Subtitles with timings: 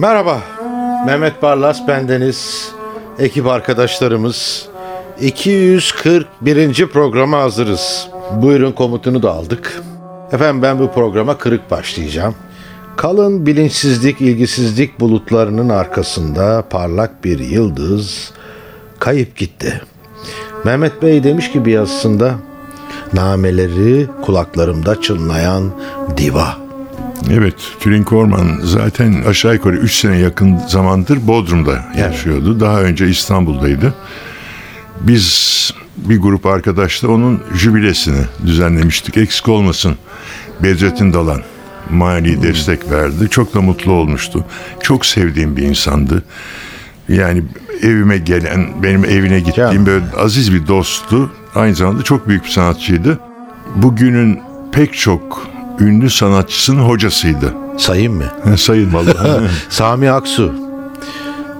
[0.00, 0.40] Merhaba,
[1.06, 2.72] Mehmet Barlas bendeniz,
[3.18, 4.68] ekip arkadaşlarımız.
[5.20, 6.86] 241.
[6.86, 8.08] programa hazırız.
[8.32, 9.82] Buyurun komutunu da aldık.
[10.32, 12.34] Efendim ben bu programa kırık başlayacağım.
[12.96, 18.32] Kalın bilinçsizlik, ilgisizlik bulutlarının arkasında parlak bir yıldız
[18.98, 19.82] kayıp gitti.
[20.64, 22.34] Mehmet Bey demiş ki bir yazısında,
[23.12, 25.70] nameleri kulaklarımda çınlayan
[26.16, 26.69] diva.
[27.30, 32.60] Evet, Tülin Korman zaten aşağı yukarı 3 sene yakın zamandır Bodrum'da yaşıyordu.
[32.60, 33.94] Daha önce İstanbul'daydı.
[35.00, 35.50] Biz
[35.96, 39.16] bir grup arkadaşla onun jübilesini düzenlemiştik.
[39.16, 39.94] Eksik olmasın
[40.62, 41.42] Bedrettin Dalan
[41.90, 43.28] mali destek verdi.
[43.30, 44.44] Çok da mutlu olmuştu.
[44.82, 46.24] Çok sevdiğim bir insandı.
[47.08, 47.42] Yani
[47.82, 49.86] evime gelen, benim evine gittiğim Ya.
[49.86, 51.32] böyle aziz bir dosttu.
[51.54, 53.18] Aynı zamanda çok büyük bir sanatçıydı.
[53.76, 54.40] Bugünün
[54.72, 55.49] pek çok
[55.80, 57.54] ünlü sanatçısının hocasıydı.
[57.78, 58.58] Sayayım mı?
[58.58, 59.48] Sayın vallahi.
[59.68, 60.54] Sami Aksu,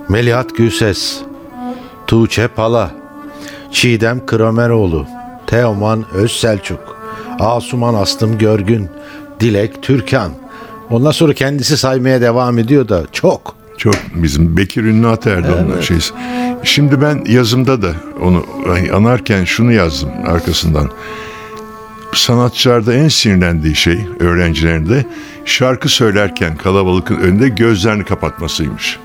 [0.08, 1.18] Melihat Gülses,
[2.06, 2.90] Tuğçe Pala,
[3.72, 5.06] Çiğdem Krameroğlu,
[5.46, 6.96] Teoman Özselçuk,
[7.38, 8.88] Asuman Aslım Görgün,
[9.40, 10.32] Dilek Türkan.
[10.90, 13.54] Ondan sonra kendisi saymaya devam ediyor da çok.
[13.78, 16.14] Çok bizim Bekir Ünlü Ater'di onun şeysi.
[16.62, 18.46] Şimdi ben yazımda da onu
[18.94, 20.90] anarken şunu yazdım arkasından.
[22.14, 25.06] Sanatçılarda en sinirlendiği şey öğrencilerinde
[25.44, 28.98] şarkı söylerken kalabalıkın önünde gözlerini kapatmasıymış.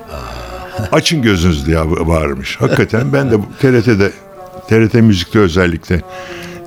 [0.91, 2.61] Açın gözünüzü diye bağırmış.
[2.61, 4.11] Hakikaten ben de TRT'de
[4.69, 6.01] TRT Müzik'te özellikle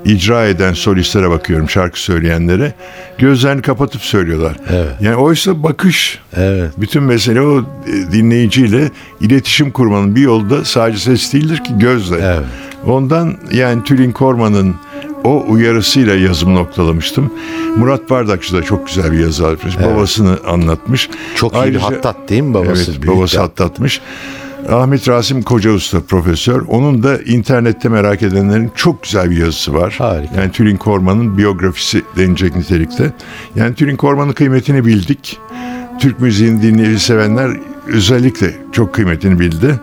[0.04, 2.74] icra eden solistlere bakıyorum şarkı söyleyenlere.
[3.18, 4.56] Gözlerini kapatıp söylüyorlar.
[4.70, 4.92] Evet.
[5.00, 6.18] Yani oysa bakış.
[6.36, 6.72] Evet.
[6.78, 8.90] Bütün mesele o e, dinleyiciyle
[9.20, 12.16] iletişim kurmanın bir yolu da sadece ses değildir ki gözle.
[12.22, 12.46] Evet.
[12.86, 14.76] Ondan yani Tülin Korman'ın
[15.24, 17.30] o uyarısıyla yazım noktalamıştım.
[17.76, 19.80] Murat Bardakçı da çok güzel bir yazı yazmış.
[19.80, 21.10] Babasını anlatmış.
[21.34, 22.90] Çok iyi bir hattat değil mi babası?
[22.90, 24.00] Evet, babası bir- hattatmış.
[24.68, 26.62] Ahmet Rasim Koca Usta profesör.
[26.68, 29.94] Onun da internette merak edenlerin çok güzel bir yazısı var.
[29.98, 30.40] Harika.
[30.40, 33.12] Yani Tülin Korman'ın biyografisi denecek nitelikte.
[33.56, 35.38] Yani Tülin Korman'ın kıymetini bildik.
[36.00, 37.50] Türk müziğini dinleyici sevenler
[37.86, 39.80] özellikle çok kıymetini bildi.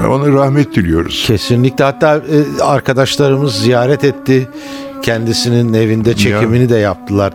[0.00, 1.24] Ona rahmet diliyoruz.
[1.26, 4.48] Kesinlikle hatta e, arkadaşlarımız ziyaret etti.
[5.02, 7.32] Kendisinin evinde çekimini de yaptılar.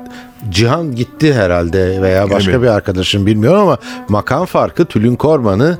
[0.49, 2.61] Cihan gitti herhalde veya başka Evet.
[2.61, 3.77] bir arkadaşım bilmiyorum ama
[4.09, 5.77] makam farkı Tülin Korman'ı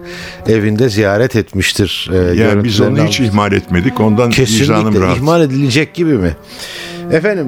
[0.47, 2.09] evinde ziyaret etmiştir.
[2.13, 3.99] E, Yani biz onu hiç ihmal etmedik.
[3.99, 5.17] Ondan Kesinlikle rahat.
[5.17, 6.35] ihmal edilecek gibi mi?
[7.11, 7.47] Efendim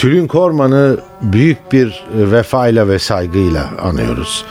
[0.00, 4.44] Tülin Korman'ı büyük bir vefayla ve saygıyla anıyoruz.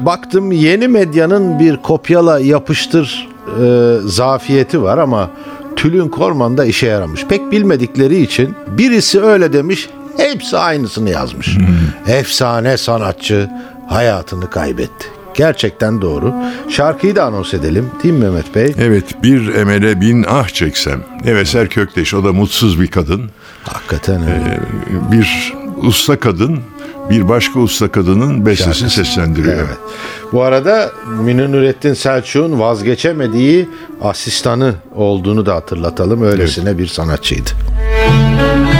[0.00, 3.28] Baktım yeni medyanın bir kopyala yapıştır
[3.62, 5.30] e, zafiyeti var ama
[5.76, 7.26] Tülin Korman'da işe yaramış.
[7.26, 11.58] Pek bilmedikleri için birisi öyle demiş, hepsi aynısını yazmış.
[12.06, 13.50] Efsane sanatçı
[13.88, 15.19] hayatını kaybetti.
[15.34, 16.34] Gerçekten doğru.
[16.68, 18.74] Şarkıyı da anons edelim değil mi Mehmet Bey?
[18.78, 21.00] Evet bir emele bin ah çeksem.
[21.24, 23.30] Neveser Kökteş o da mutsuz bir kadın.
[23.64, 24.60] Hakikaten öyle.
[24.60, 26.58] Ee, bir usta kadın
[27.10, 29.04] bir başka usta kadının bestesini Şarkısı.
[29.04, 29.54] seslendiriyor.
[29.58, 29.78] Evet.
[30.32, 33.68] Bu arada Münir Nurettin Selçuk'un vazgeçemediği
[34.02, 36.22] asistanı olduğunu da hatırlatalım.
[36.22, 37.50] Öylesine bir sanatçıydı.
[37.50, 38.79] Bir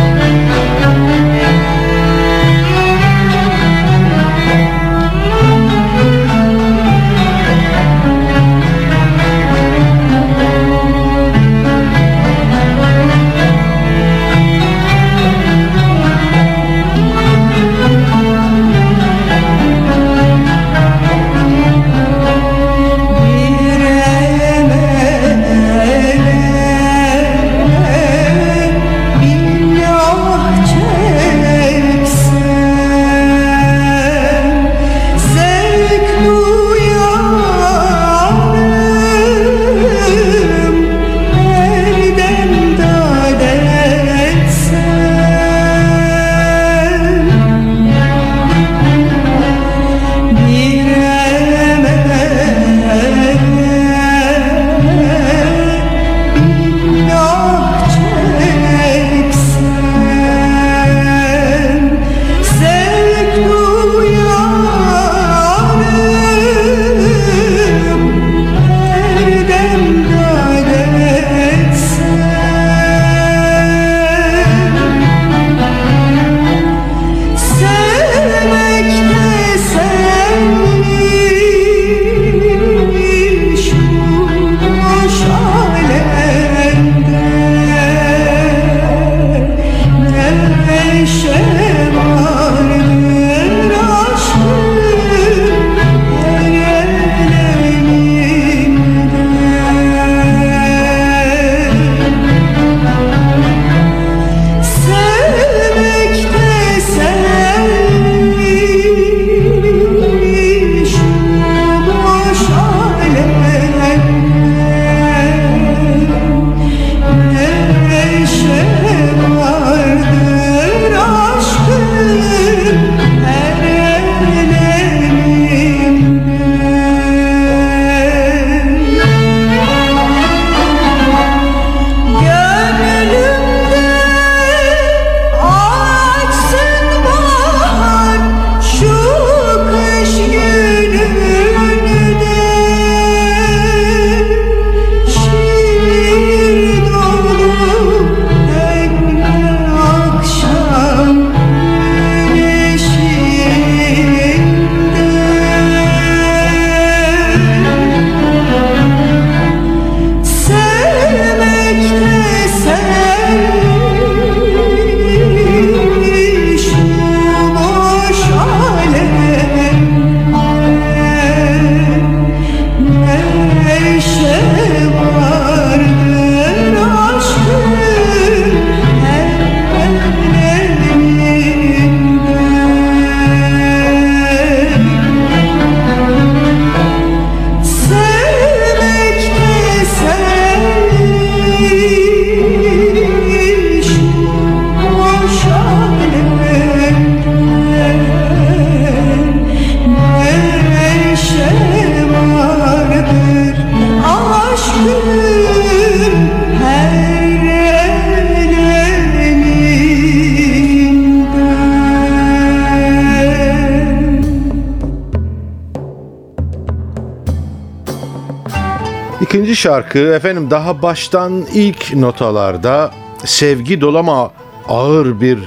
[219.61, 222.91] şarkı efendim daha baştan ilk notalarda
[223.25, 224.33] sevgi dolu ama
[224.69, 225.39] ağır bir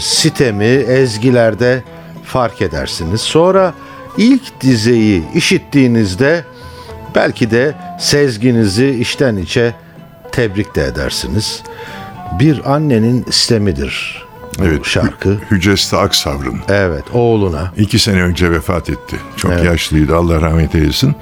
[0.00, 1.82] sitemi ezgilerde
[2.24, 3.20] fark edersiniz.
[3.20, 3.74] Sonra
[4.16, 6.44] ilk dizeyi işittiğinizde
[7.14, 9.74] belki de sezginizi içten içe
[10.32, 11.62] tebrik de edersiniz.
[12.38, 14.24] Bir annenin istemidir
[14.60, 14.84] Evet.
[14.86, 15.38] şarkı.
[15.50, 16.60] Hüceste Aksavr'ın.
[16.68, 17.72] Evet oğluna.
[17.76, 19.16] İki sene önce vefat etti.
[19.36, 21.14] Çok yaşlıydı Allah rahmet eylesin.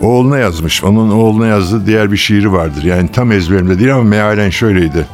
[0.00, 0.84] Oğluna yazmış.
[0.84, 2.82] Onun oğluna yazdığı diğer bir şiiri vardır.
[2.82, 5.06] Yani tam ezberimde değil ama mealen şöyleydi.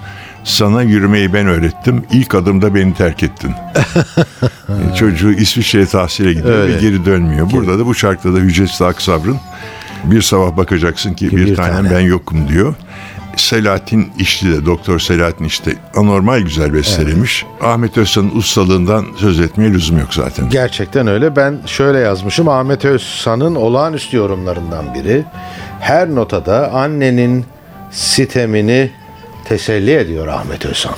[0.44, 2.04] Sana yürümeyi ben öğrettim.
[2.12, 3.50] İlk adımda beni terk ettin.
[4.68, 6.74] E, Çocuğu İsviçre'ye tahsile gidiyor Öyle.
[6.76, 7.50] ve geri dönmüyor.
[7.52, 9.36] Burada da bu şarkıda da Hücresi Aksavr'ın
[10.04, 11.90] bir sabah bakacaksın ki, bir, bir tanem tane.
[11.90, 12.74] ben yokum diyor.
[13.40, 17.46] Selahattin İşli de Doktor Selahattin işte anormal güzel bestelemiş.
[17.60, 20.48] Ahmet Özsan'ın ustalığından söz etmeye lüzum yok zaten.
[20.50, 21.36] Gerçekten öyle.
[21.36, 22.48] Ben şöyle yazmışım.
[22.48, 25.24] Ahmet Özsan'ın olağanüstü yorumlarından biri.
[25.80, 27.44] Her notada annenin
[27.90, 28.90] sitemini
[29.44, 30.94] teselli ediyor Ahmet Özsan.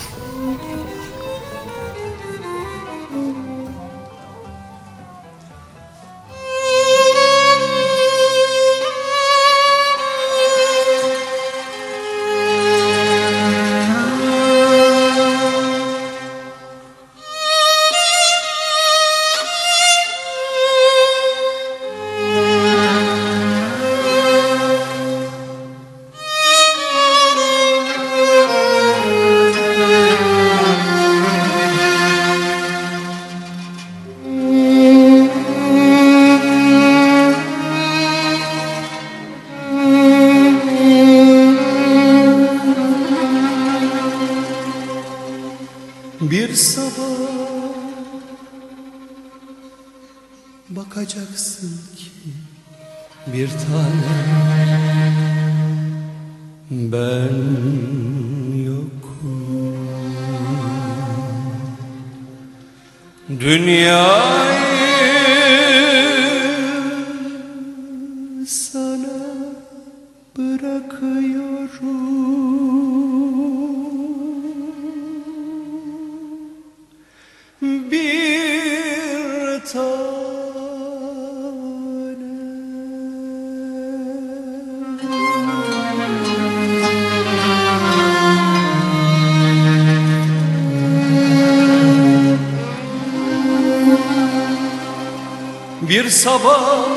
[95.82, 96.88] Bir sabah.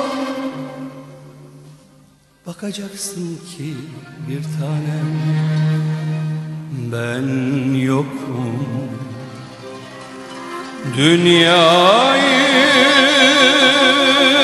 [2.48, 3.74] Bakacaksın ki
[4.28, 5.14] bir tanem
[6.92, 7.28] ben
[7.74, 8.60] yokum.
[10.98, 12.54] Dünyayı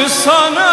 [0.10, 0.69] sana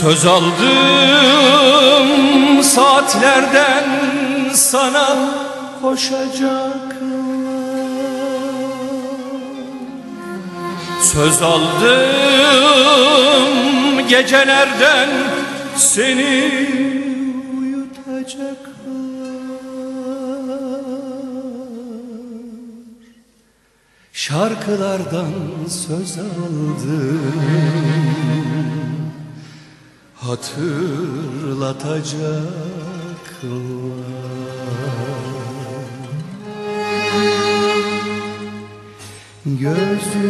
[0.00, 0.62] Söz aldım
[2.62, 3.84] saatlerden
[4.54, 5.16] sana
[5.82, 6.96] koşacak
[11.02, 11.88] Söz aldım
[14.08, 15.08] gecelerden
[15.76, 16.52] seni
[17.58, 18.70] uyutacak
[24.12, 25.32] Şarkılardan
[25.68, 27.20] söz aldım
[30.20, 30.80] hatırlatacaklar.
[39.46, 40.20] Gözlerimdeki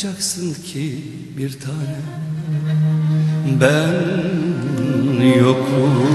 [0.00, 1.04] Bakacaksın ki
[1.38, 1.96] bir tane
[3.60, 6.06] Ben yokum.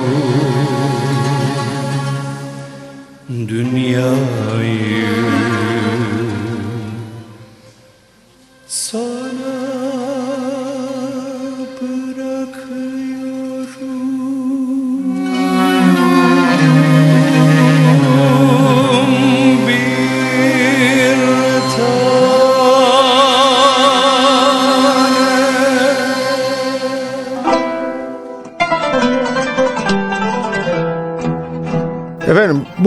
[3.30, 5.25] Dünyayı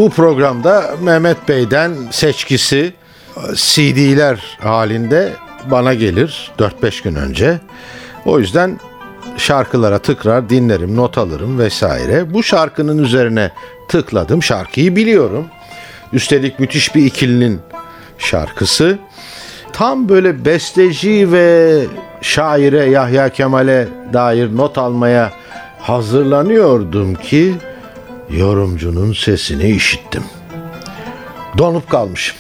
[0.08, 2.92] bu programda Mehmet Bey'den seçkisi
[3.54, 5.32] CD'ler halinde
[5.70, 7.60] bana gelir 4-5 gün önce.
[8.24, 8.80] O yüzden
[9.36, 12.34] şarkılara tıkrar dinlerim, not alırım vesaire.
[12.34, 13.50] Bu şarkının üzerine
[13.88, 14.42] tıkladım.
[14.42, 15.46] Şarkıyı biliyorum.
[16.12, 17.60] Üstelik müthiş bir ikilinin
[18.18, 18.98] şarkısı.
[19.72, 21.80] Tam böyle besteci ve
[22.20, 25.32] şaire Yahya Kemal'e dair not almaya
[25.80, 27.54] hazırlanıyordum ki
[28.30, 30.22] yorumcunun sesini işittim.
[31.58, 32.36] Donup kalmışım.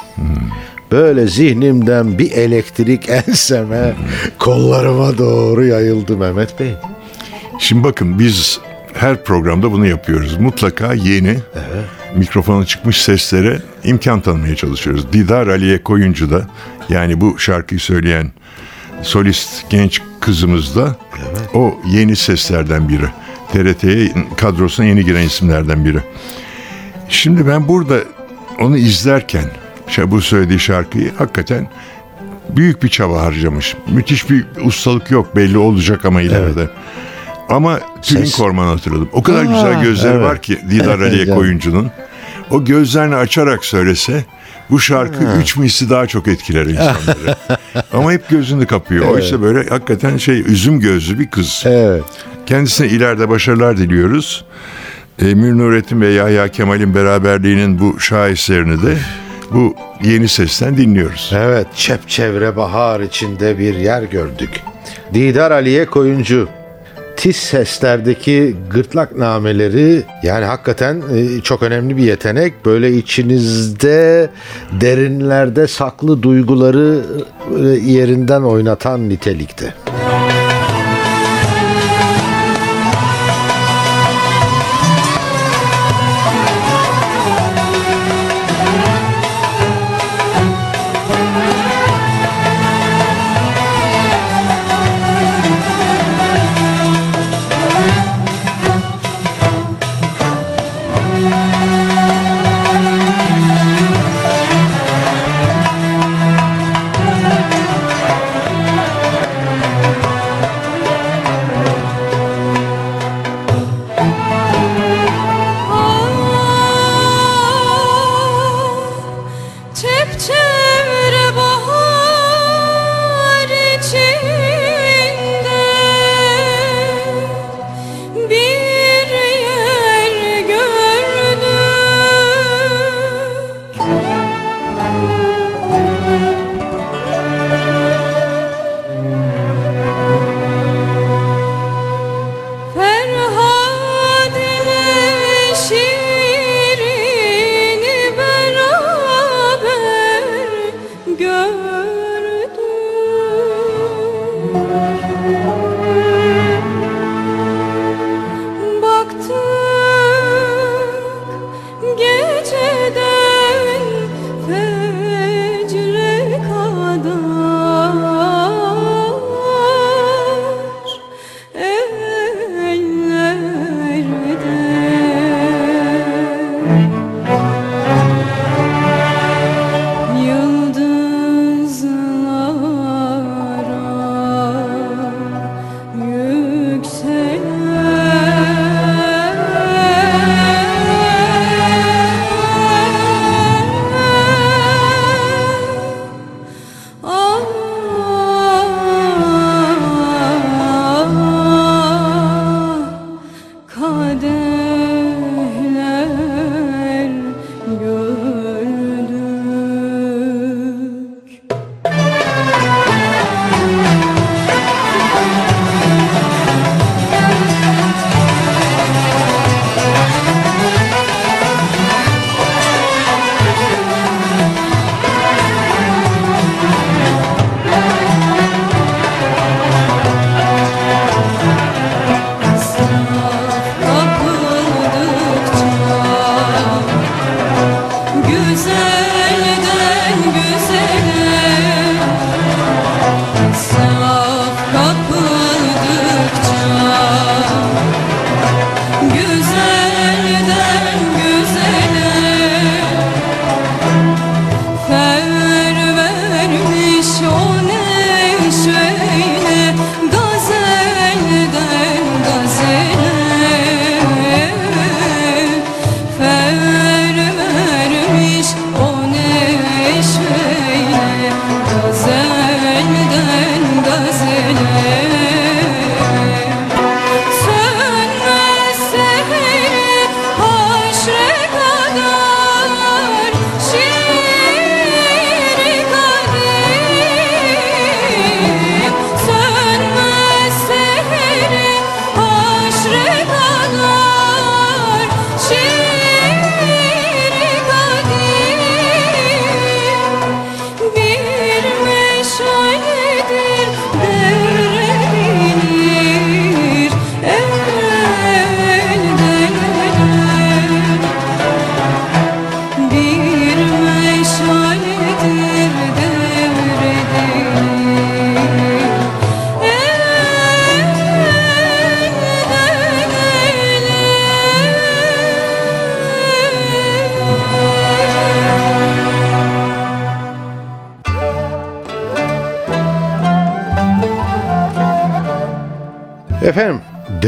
[0.92, 3.94] Böyle zihnimden bir elektrik enseme,
[4.38, 6.74] kollarıma doğru yayıldı Mehmet Bey.
[7.58, 8.60] Şimdi bakın biz
[8.94, 10.36] her programda bunu yapıyoruz.
[10.36, 11.38] Mutlaka yeni
[12.16, 15.12] mikrofona çıkmış seslere imkan tanımaya çalışıyoruz.
[15.12, 16.46] Didar Aliye Koyuncu da
[16.88, 18.32] yani bu şarkıyı söyleyen
[19.02, 20.96] solist genç kızımız da
[21.54, 23.08] o yeni seslerden biri.
[23.52, 25.98] TRT'ye kadrosuna yeni giren isimlerden biri.
[27.08, 27.96] Şimdi ben burada
[28.60, 29.44] onu izlerken
[29.88, 31.68] şey, bu söylediği şarkıyı hakikaten
[32.50, 33.76] büyük bir çaba harcamış.
[33.88, 36.70] Müthiş bir ustalık yok belli olacak ama ileride.
[37.48, 39.08] Ama Tülin Ses- Korman'ı hatırladım.
[39.12, 40.24] O kadar Aa, güzel gözleri evet.
[40.24, 41.34] var ki Didar Aliye.
[41.34, 41.90] Koyuncu'nun.
[42.50, 44.24] O gözlerini açarak söylese
[44.70, 47.36] bu şarkı üç misli daha çok etkiler insanları.
[47.92, 49.08] Ama hep gözünü kapıyor.
[49.08, 51.62] Oysa böyle hakikaten şey üzüm gözlü bir kız.
[51.66, 52.04] Evet.
[52.48, 54.44] Kendisine ileride başarılar diliyoruz.
[55.18, 58.96] Emir Nurettin ve Yahya Kemal'in beraberliğinin bu şaheserini de
[59.50, 59.74] bu
[60.04, 61.32] yeni sesten dinliyoruz.
[61.34, 64.50] Evet, çepçevre bahar içinde bir yer gördük.
[65.14, 66.48] Didar Aliye Koyuncu.
[67.16, 72.66] Tiz seslerdeki gırtlak nameleri yani hakikaten e, çok önemli bir yetenek.
[72.66, 74.30] Böyle içinizde
[74.80, 77.00] derinlerde saklı duyguları
[77.60, 79.74] e, yerinden oynatan nitelikte.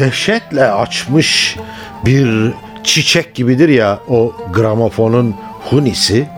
[0.01, 1.57] Dehşetle açmış
[2.05, 2.53] bir
[2.85, 5.35] çiçek gibidir ya o gramofonun
[5.71, 6.29] hunisi.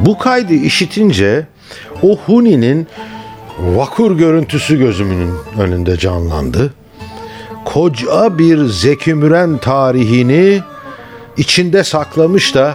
[0.00, 1.46] Bu kaydı işitince
[2.02, 2.86] o huninin
[3.58, 6.74] vakur görüntüsü gözümün önünde canlandı.
[7.64, 10.60] Koca bir Zeki Müren tarihini
[11.36, 12.74] içinde saklamış da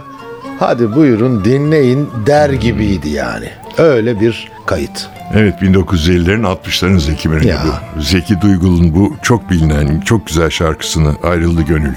[0.60, 3.50] hadi buyurun dinleyin der gibiydi yani.
[3.78, 5.10] Öyle bir kayıt.
[5.36, 7.64] Evet 1950'lerin 60'ların Zeki Müren'i Ya.
[7.98, 8.02] bu.
[8.02, 11.96] Zeki Duygul'un bu çok bilinen, çok güzel şarkısını Ayrıldı Gönül.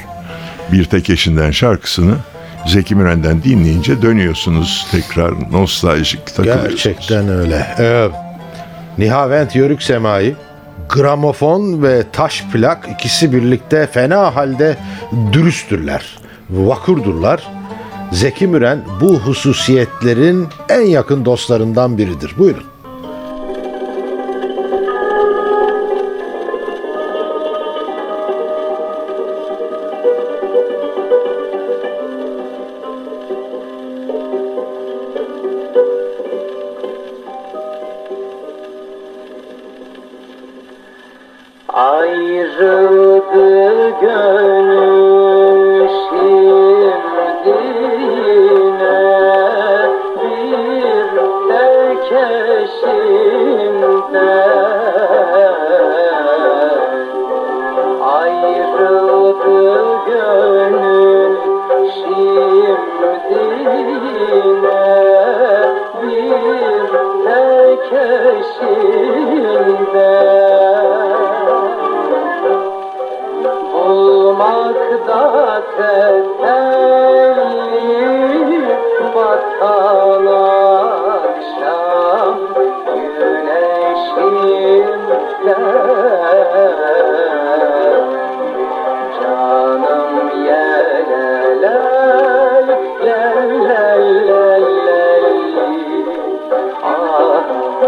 [0.73, 2.15] Bir tek eşinden şarkısını
[2.67, 6.69] Zeki Müren'den dinleyince dönüyorsunuz tekrar nostaljik takılıyorsunuz.
[6.85, 7.67] Gerçekten öyle.
[7.79, 8.09] Ee,
[8.99, 10.35] Nihavent Yörük Semai
[10.89, 14.77] gramofon ve taş plak ikisi birlikte fena halde
[15.33, 16.19] dürüsttürler.
[16.51, 17.43] Vakurdurlar.
[18.13, 22.35] Zeki Müren bu hususiyetlerin en yakın dostlarından biridir.
[22.39, 22.65] Buyurun.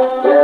[0.08, 0.37] Ah yelelel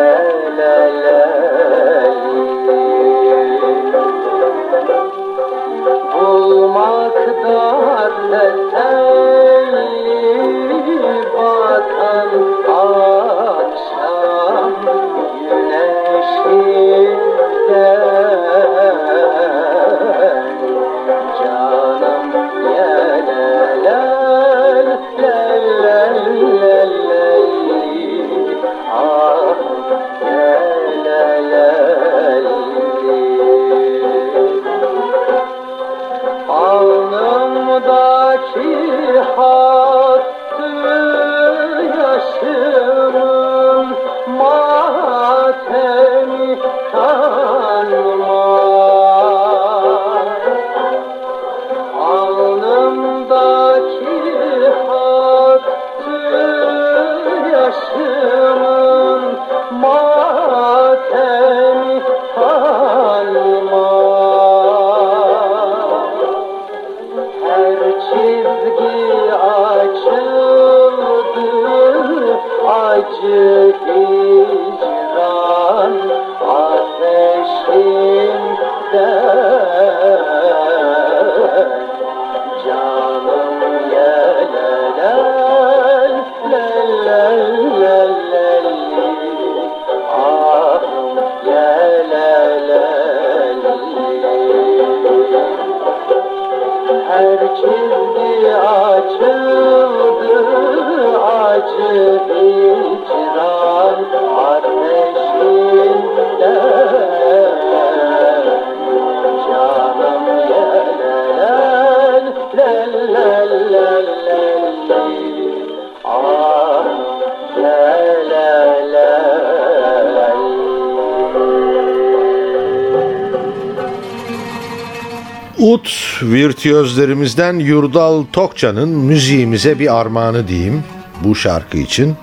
[126.35, 130.85] virtüözlerimizden Yurdal Tokcan'ın müziğimize bir armağanı diyeyim
[131.25, 132.14] bu şarkı için.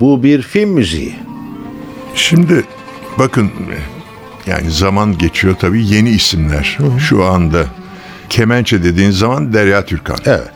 [0.00, 1.14] Bu bir film müziği.
[2.14, 2.64] Şimdi
[3.18, 3.50] bakın
[4.46, 6.78] yani zaman geçiyor tabii yeni isimler.
[6.98, 7.64] Şu anda
[8.28, 10.18] kemençe dediğiniz zaman Derya Türkan.
[10.24, 10.50] Evet.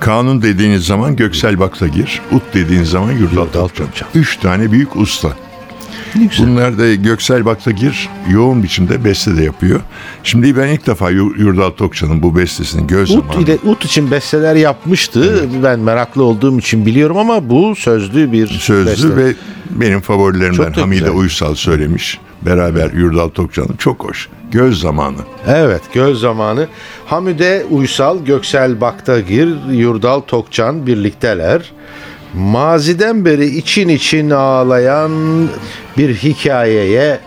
[0.00, 2.20] Kanun dediğiniz zaman Göksel Baktagir.
[2.32, 3.46] Ut dediğiniz zaman Yurdal.
[3.46, 3.88] Topçam.
[4.14, 5.28] Üç tane büyük usta.
[6.16, 6.46] Ne güzel.
[6.46, 9.80] Bunlar da Göksel Baktagir yoğun biçimde beste de yapıyor.
[10.22, 13.44] Şimdi ben ilk defa Yu- Yurdal Tokça'nın bu bestesini göz Ut, zamanı.
[13.44, 15.48] ile, Ut için besteler yapmıştı.
[15.62, 19.16] Ben meraklı olduğum için biliyorum ama bu sözlü bir Sözlü beste.
[19.16, 19.34] ve
[19.70, 21.14] benim favorilerimden Hamide güzel.
[21.14, 22.18] Uysal söylemiş.
[22.42, 24.28] Beraber Yurdal Tokça'nın çok hoş.
[24.52, 25.16] Göz zamanı.
[25.48, 26.68] Evet göz zamanı.
[27.06, 31.72] Hamide Uysal, Göksel Baktagir, Yurdal Tokcan birlikteler.
[32.34, 35.12] Maziden beri için için ağlayan
[35.98, 37.18] bir hikayeye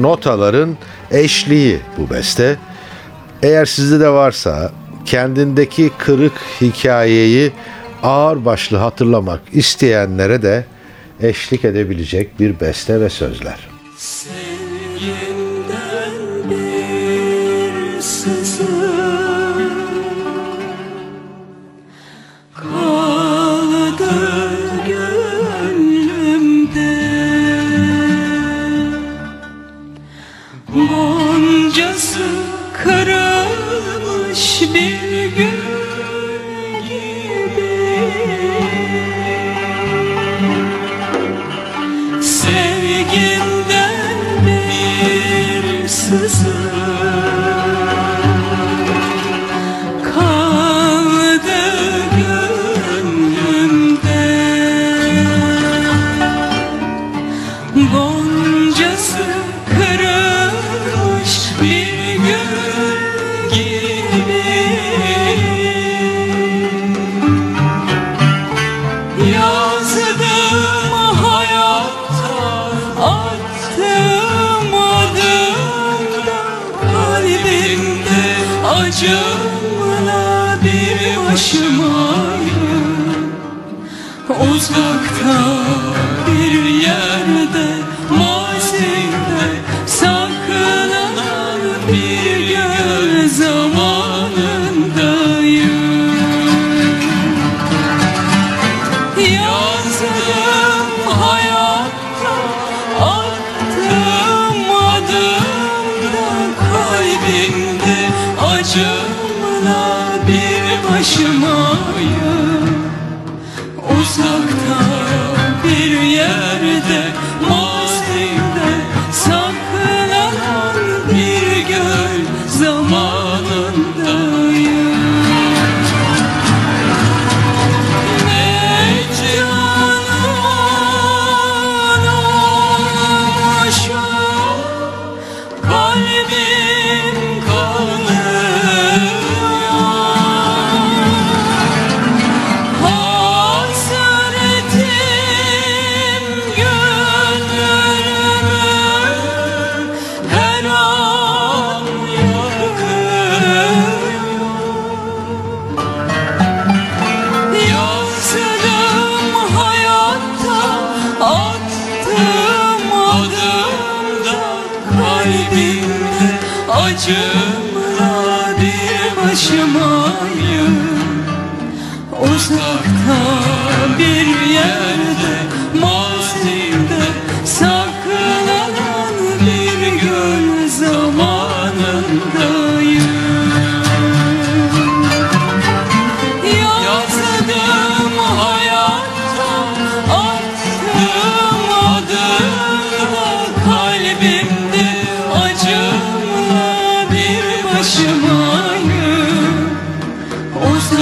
[0.00, 0.76] notaların
[1.10, 2.56] eşliği bu beste.
[3.42, 4.72] Eğer sizde de varsa
[5.04, 7.52] kendindeki kırık hikayeyi
[8.02, 10.64] ağır başlı hatırlamak isteyenlere de
[11.22, 13.68] eşlik edebilecek bir beste ve sözler.
[13.96, 14.43] Sevgimden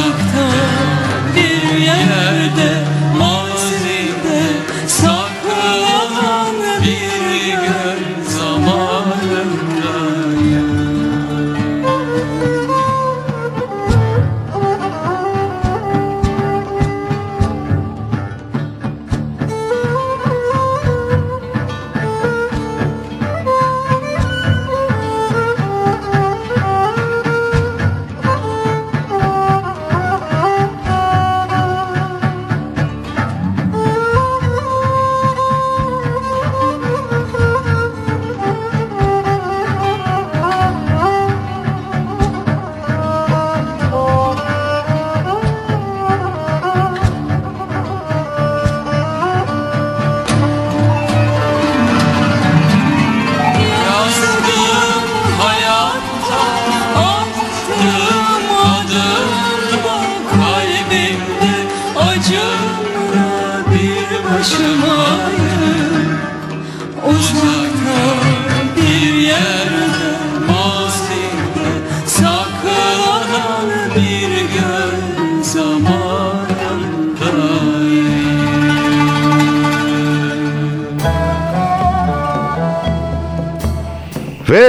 [0.03, 0.49] Uzakta
[1.37, 2.92] bir yerde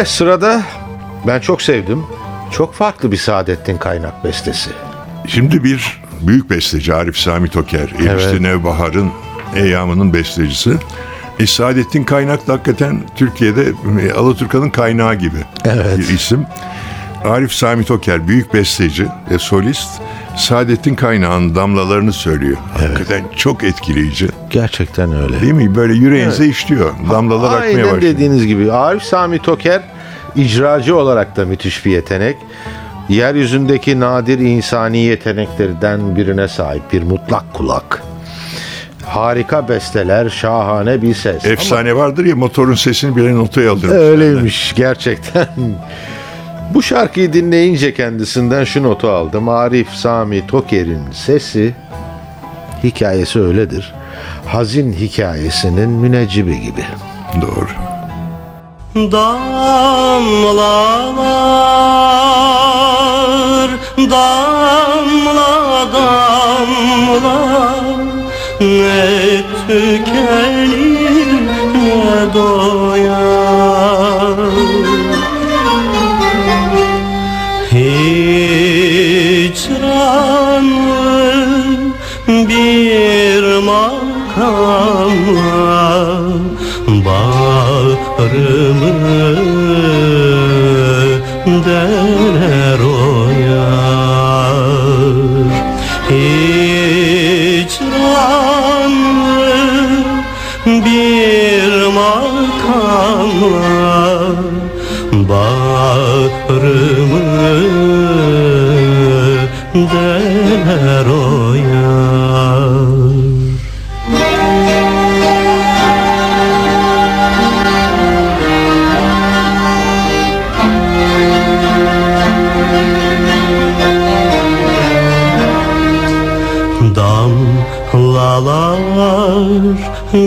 [0.04, 0.62] Ve sırada
[1.28, 2.04] ben çok sevdim.
[2.52, 4.70] Çok farklı bir Saadettin Kaynak bestesi.
[5.28, 8.42] Şimdi bir büyük besteci Arif Sami Toker, Elbiste Evet.
[8.42, 9.12] Nevbahar'ın
[9.56, 10.74] Eyyamı'nın bestecisi.
[11.40, 13.64] E, Saadettin Kaynak da hakikaten Türkiye'de
[14.02, 15.98] e, Alaturka'nın kaynağı gibi Evet.
[15.98, 16.46] bir isim.
[17.24, 19.90] Arif Sami Toker büyük besteci ve solist
[20.38, 22.58] Saadettin Kaynak'ın damlalarını söylüyor.
[22.78, 24.30] Hakikaten çok etkileyici.
[24.50, 25.42] Gerçekten öyle.
[25.42, 25.76] Değil mi?
[25.76, 26.92] Böyle yüreğinize işliyor.
[27.12, 28.02] Damlalar akmaya Aynen başlıyor.
[28.02, 28.72] dediğiniz gibi.
[28.72, 29.82] Arif Sami Toker
[30.36, 32.38] icracı olarak da müthiş bir yetenek.
[33.10, 38.04] Yeryüzündeki nadir insani yeteneklerden birine sahip bir mutlak kulak.
[39.06, 41.46] Harika besteler, şahane bir ses.
[41.46, 43.90] Efsane vardır ya motorun sesini bile notaya alır.
[43.90, 45.48] Öyleymiş gerçekten.
[46.74, 49.50] Bu şarkıyı dinleyince kendisinden şu notu aldım.
[49.50, 51.74] Arif Sami Toker'in sesi
[52.84, 53.94] hikayesi öyledir.
[54.46, 56.84] Hazin hikayesinin müneccibi gibi.
[57.42, 57.83] Doğru.
[58.96, 59.10] Damlalar,
[63.98, 65.52] damla
[65.94, 67.40] damla
[68.60, 71.32] Ne tükenir
[71.74, 72.93] ne doyar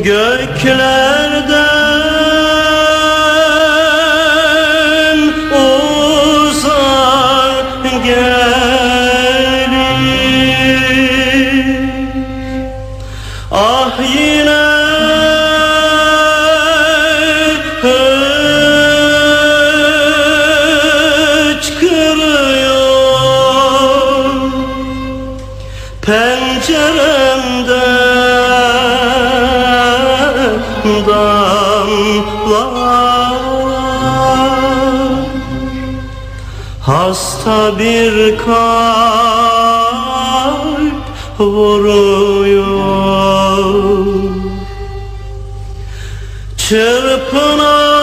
[0.00, 1.11] Göklerden
[38.36, 39.82] kalp
[41.38, 42.72] vuruyor.
[46.56, 48.02] Çırpınan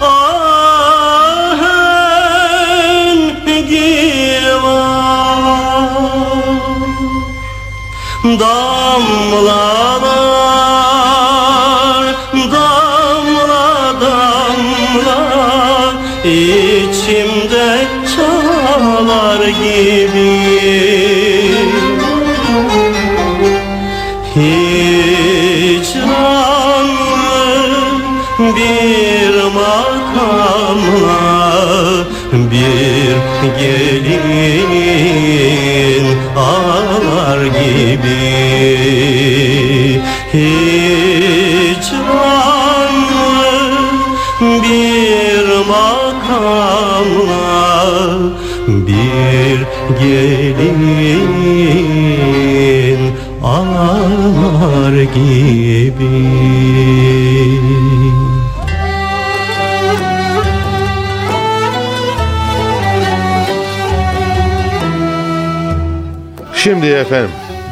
[0.00, 1.02] ahengi
[19.46, 20.32] gibi.
[24.34, 24.92] Hicranlı
[28.40, 31.22] bir makamla
[32.32, 33.16] bir
[33.60, 34.46] gelin
[36.36, 38.22] ağlar gibi.
[40.32, 41.01] Hicranlı
[50.00, 51.32] gelin
[53.42, 56.32] ağlar gibi
[66.54, 67.30] Şimdi efendim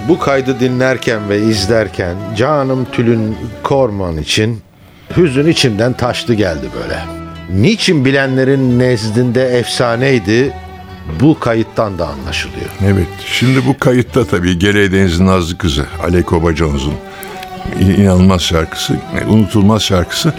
[0.09, 4.61] bu kaydı dinlerken ve izlerken canım Tülün Korman için
[5.17, 6.99] hüzün içimden taştı geldi böyle.
[7.63, 10.53] Niçin bilenlerin nezdinde efsaneydi
[11.21, 12.67] bu kayıttan da anlaşılıyor.
[12.87, 13.07] Evet.
[13.27, 16.95] Şimdi bu kayıtta tabii Gere Deniz'in Nazlı Kızı Aleko Bacaoz'un
[17.81, 18.95] inanılmaz şarkısı,
[19.29, 20.35] unutulmaz şarkısı.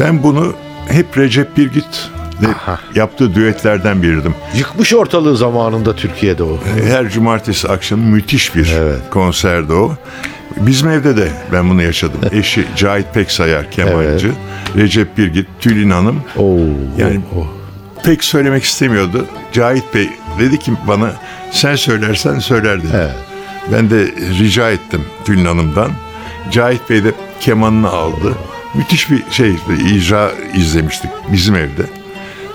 [0.00, 0.52] Ben bunu
[0.88, 2.10] hep Recep Birgit
[2.42, 2.80] de Aha.
[2.94, 4.34] yaptığı düetlerden biriydim.
[4.56, 6.58] Yıkmış ortalığı zamanında Türkiye'de o.
[6.88, 9.00] Her cumartesi akşamı müthiş bir Evet.
[9.10, 9.94] konserdi o.
[10.56, 12.20] Bizim evde de ben bunu yaşadım.
[12.32, 14.32] Eşi Cahit Peksayar kemancı,
[14.76, 16.22] Recep Birgit, Tülin Hanım.
[16.36, 16.56] Oo,
[16.98, 17.46] Yani o-
[18.06, 19.26] pek söylemek istemiyordu.
[19.52, 21.12] Cahit Bey dedi ki bana
[21.50, 22.92] sen söylersen söyler dedi.
[22.96, 23.14] Evet.
[23.72, 24.04] Ben de
[24.38, 25.90] rica ettim Tülin Hanım'dan.
[26.50, 28.32] Cahit Bey de kemanını aldı.
[28.74, 29.54] Müthiş bir şey
[29.94, 31.82] icra izlemiştik bizim evde.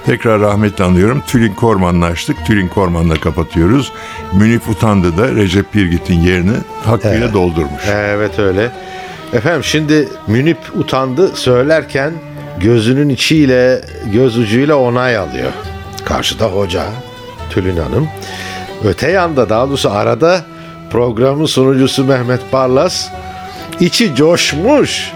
[0.06, 1.24] Tekrar rahmetle anıyorum.
[1.28, 2.46] Tülin Korman'la açtık.
[2.46, 3.92] Tülin Korman'la kapatıyoruz.
[4.34, 7.34] Münif Utandı da Recep Birgit'in yerini hakkıyla Evet.
[7.34, 7.84] doldurmuş.
[7.88, 8.72] Evet öyle.
[9.34, 12.14] Efendim şimdi Münip utandı söylerken
[12.60, 13.82] gözünün içiyle
[14.14, 15.52] göz ucuyla onay alıyor.
[16.06, 16.84] Karşıda hoca
[17.50, 18.08] Tülin Hanım.
[18.84, 20.42] Öte yanda daha doğrusu arada
[20.92, 23.08] programın sunucusu Mehmet Barlas
[23.80, 25.12] içi coşmuş.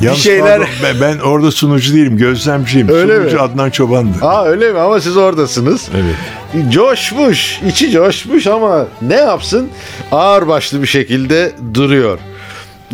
[0.00, 0.58] Bir Yalnız şeyler...
[0.58, 2.88] pardon, ben, orada sunucu değilim, gözlemciyim.
[2.88, 3.42] Öyle sunucu mi?
[3.42, 4.16] Adnan Çoban'dı.
[4.22, 5.88] Aa öyle mi ama siz oradasınız.
[5.94, 6.72] Evet.
[6.72, 9.68] Coşmuş, içi coşmuş ama ne yapsın?
[10.12, 12.18] Ağırbaşlı bir şekilde duruyor.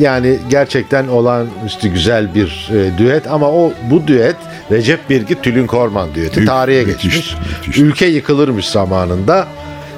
[0.01, 4.37] Yani gerçekten olağanüstü güzel bir e, düet ama o bu düet
[4.71, 7.37] Recep Birgit Tülin Korman düeti tarihe müthiş, geçmiş.
[7.67, 7.79] müthiş.
[7.79, 9.47] Ülke yıkılırmış zamanında.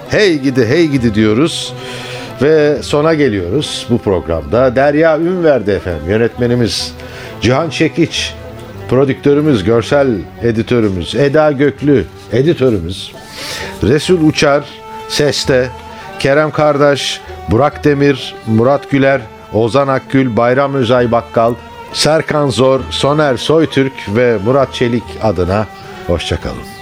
[0.09, 1.75] Hey gidi hey gidi diyoruz
[2.43, 4.77] ve sona geliyoruz bu programda.
[4.77, 6.93] Derya Ünverdi efendim yönetmenimiz
[7.41, 8.35] Cihan Çekiç
[8.89, 10.09] prodüktörümüz, görsel
[10.43, 13.13] editörümüz, Eda Göklü editörümüz,
[13.83, 14.65] Resul Uçar
[15.09, 15.69] seste,
[16.19, 19.21] Kerem Kardeş, Burak Demir, Murat Güler,
[19.55, 21.55] Ozan Akgül, Bayram Özay Bakkal,
[21.93, 25.67] Serkan Zor, Soner Soytürk ve Murat Çelik adına
[26.07, 26.82] hoşçakalın.